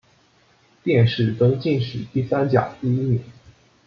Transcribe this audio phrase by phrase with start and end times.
[0.83, 3.21] 殿试登进士第三甲第一名。